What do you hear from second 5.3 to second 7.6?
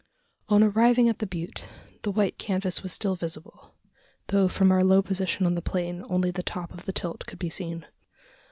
on the plain, only the top of the tilt could be